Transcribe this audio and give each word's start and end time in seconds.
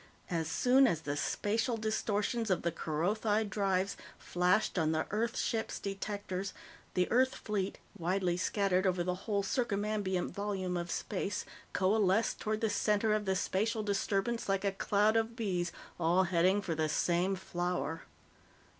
As 0.31 0.47
soon 0.47 0.87
as 0.87 1.01
the 1.01 1.15
spatial 1.15 1.77
distortions 1.77 2.49
of 2.49 2.63
the 2.63 2.71
Kerothi 2.71 3.43
drives 3.43 3.95
flashed 4.17 4.79
on 4.79 4.93
the 4.93 5.05
Earth 5.11 5.37
ships' 5.37 5.77
detectors, 5.77 6.53
the 6.95 7.05
Earth 7.11 7.35
fleet, 7.35 7.77
widely 7.95 8.35
scattered 8.35 8.87
over 8.87 9.03
the 9.03 9.13
whole 9.29 9.43
circumambient 9.43 10.31
volume 10.31 10.75
of 10.75 10.89
space, 10.89 11.45
coalesced 11.73 12.39
toward 12.39 12.61
the 12.61 12.67
center 12.71 13.13
of 13.13 13.25
the 13.25 13.35
spatial 13.35 13.83
disturbance 13.83 14.49
like 14.49 14.65
a 14.65 14.71
cloud 14.71 15.15
of 15.15 15.35
bees 15.35 15.71
all 15.99 16.23
heading 16.23 16.63
for 16.63 16.73
the 16.73 16.89
same 16.89 17.35
flower. 17.35 18.01